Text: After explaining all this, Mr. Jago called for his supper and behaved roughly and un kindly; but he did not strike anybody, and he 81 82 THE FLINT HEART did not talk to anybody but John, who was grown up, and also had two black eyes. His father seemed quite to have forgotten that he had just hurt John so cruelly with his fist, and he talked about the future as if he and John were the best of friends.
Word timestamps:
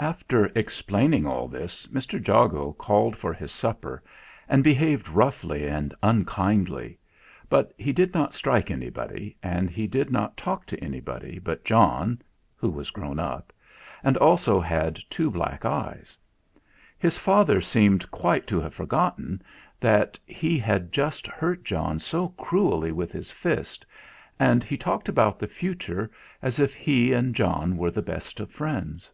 After 0.00 0.46
explaining 0.54 1.26
all 1.26 1.48
this, 1.48 1.88
Mr. 1.88 2.24
Jago 2.24 2.72
called 2.72 3.16
for 3.16 3.32
his 3.34 3.50
supper 3.50 4.00
and 4.48 4.62
behaved 4.62 5.08
roughly 5.08 5.66
and 5.66 5.92
un 6.04 6.24
kindly; 6.24 7.00
but 7.48 7.74
he 7.76 7.92
did 7.92 8.14
not 8.14 8.32
strike 8.32 8.70
anybody, 8.70 9.36
and 9.42 9.68
he 9.68 9.82
81 9.82 9.84
82 9.84 9.84
THE 9.90 9.90
FLINT 9.90 9.90
HEART 9.90 9.90
did 9.90 10.12
not 10.12 10.36
talk 10.36 10.66
to 10.66 10.84
anybody 10.84 11.38
but 11.40 11.64
John, 11.64 12.22
who 12.54 12.70
was 12.70 12.90
grown 12.92 13.18
up, 13.18 13.52
and 14.04 14.16
also 14.18 14.60
had 14.60 15.00
two 15.10 15.32
black 15.32 15.64
eyes. 15.64 16.16
His 16.96 17.18
father 17.18 17.60
seemed 17.60 18.08
quite 18.12 18.46
to 18.46 18.60
have 18.60 18.74
forgotten 18.74 19.42
that 19.80 20.16
he 20.26 20.60
had 20.60 20.92
just 20.92 21.26
hurt 21.26 21.64
John 21.64 21.98
so 21.98 22.28
cruelly 22.38 22.92
with 22.92 23.10
his 23.10 23.32
fist, 23.32 23.84
and 24.38 24.62
he 24.62 24.76
talked 24.76 25.08
about 25.08 25.40
the 25.40 25.48
future 25.48 26.08
as 26.40 26.60
if 26.60 26.72
he 26.72 27.12
and 27.12 27.34
John 27.34 27.76
were 27.76 27.90
the 27.90 28.00
best 28.00 28.38
of 28.38 28.52
friends. 28.52 29.10